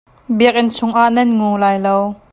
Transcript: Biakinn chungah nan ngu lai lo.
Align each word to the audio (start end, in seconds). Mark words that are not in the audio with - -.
Biakinn 0.37 0.73
chungah 0.77 1.07
nan 1.15 1.29
ngu 1.37 1.49
lai 1.61 1.77
lo. 1.85 1.97